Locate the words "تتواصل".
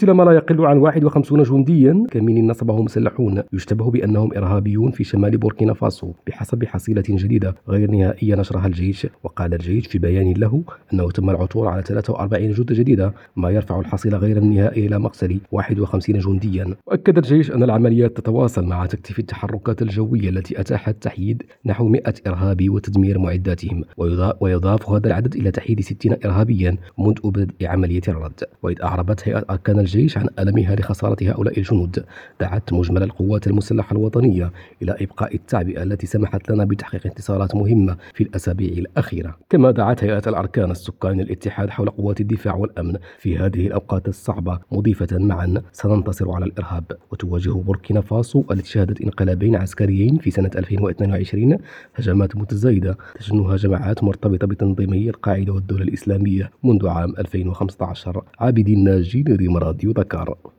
18.16-18.64